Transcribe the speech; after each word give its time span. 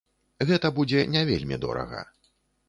Гэта 0.49 0.71
будзе 0.77 1.03
не 1.17 1.23
вельмі 1.31 1.61
дорага. 1.67 2.01